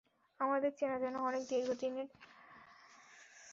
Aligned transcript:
আমাদের 0.39 0.71
চেনাজানা 0.77 1.19
অনেক 1.21 1.43
দীর্ঘদিনের। 1.47 2.07